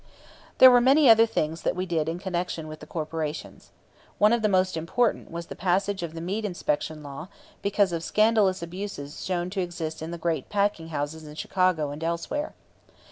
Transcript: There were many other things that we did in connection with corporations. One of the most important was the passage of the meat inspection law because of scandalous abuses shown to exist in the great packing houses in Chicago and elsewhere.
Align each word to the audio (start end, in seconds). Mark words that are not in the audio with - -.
There 0.57 0.71
were 0.71 0.81
many 0.81 1.11
other 1.11 1.27
things 1.27 1.61
that 1.61 1.75
we 1.75 1.85
did 1.85 2.09
in 2.09 2.17
connection 2.17 2.67
with 2.67 2.83
corporations. 2.89 3.69
One 4.17 4.33
of 4.33 4.41
the 4.41 4.49
most 4.49 4.75
important 4.75 5.29
was 5.29 5.45
the 5.45 5.55
passage 5.55 6.01
of 6.01 6.15
the 6.15 6.21
meat 6.21 6.43
inspection 6.43 7.03
law 7.03 7.27
because 7.61 7.91
of 7.93 8.03
scandalous 8.03 8.63
abuses 8.63 9.23
shown 9.23 9.51
to 9.51 9.61
exist 9.61 10.01
in 10.01 10.09
the 10.09 10.17
great 10.17 10.49
packing 10.49 10.87
houses 10.87 11.25
in 11.27 11.35
Chicago 11.35 11.91
and 11.91 12.03
elsewhere. 12.03 12.55